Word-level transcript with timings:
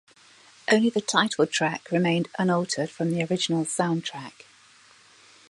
Only 0.71 0.89
the 0.89 0.99
title 0.99 1.45
track 1.45 1.91
remained 1.91 2.27
unaltered 2.39 2.89
from 2.89 3.11
the 3.11 3.23
original 3.23 3.65
soundtrack. 3.65 4.33